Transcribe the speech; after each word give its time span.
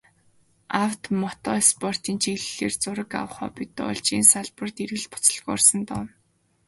Авто, 0.83 1.07
мото 1.21 1.53
спортын 1.69 2.15
чиглэлээр 2.23 2.73
зураг 2.81 3.11
авах 3.21 3.35
хоббитой 3.37 3.77
болж, 3.87 4.05
энэ 4.17 4.27
салбарт 4.33 4.75
эргэлт 4.83 5.11
буцалтгүй 5.11 5.51
орсон 5.57 5.81
доо. 5.89 6.03